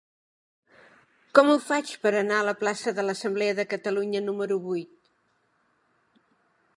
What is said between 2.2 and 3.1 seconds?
anar a la plaça de